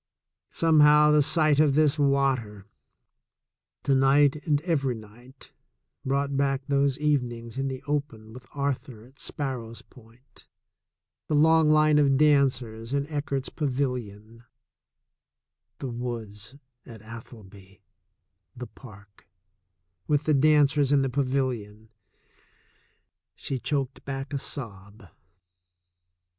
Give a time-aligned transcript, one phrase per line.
[0.49, 2.65] Somehow the sight of this water,
[3.83, 5.51] to night and every night,
[6.03, 10.47] brought back those evenings in the open with Arthur at Sparrows Point,
[11.27, 14.43] the long line of dancers in Eckert's Pa vilion,
[15.77, 17.81] the woods at Atholby,
[18.55, 19.27] the park,
[20.07, 21.89] with the danc ers in the pavilion—
[23.37, 25.09] ^he choked back a sob.